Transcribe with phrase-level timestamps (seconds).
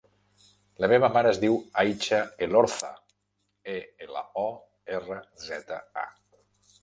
[0.83, 2.89] La meva mare es diu Aicha Elorza:
[3.75, 4.49] e, ela, o,
[5.01, 6.07] erra, zeta, a.